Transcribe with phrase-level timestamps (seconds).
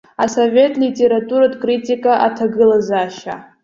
[0.23, 3.35] Асовет литературатә критика аҭагылазаашьа.